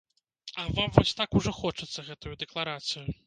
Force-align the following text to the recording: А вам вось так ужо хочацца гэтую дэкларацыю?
А 0.55 0.63
вам 0.77 0.89
вось 0.95 1.11
так 1.19 1.37
ужо 1.41 1.53
хочацца 1.59 2.07
гэтую 2.09 2.33
дэкларацыю? 2.47 3.05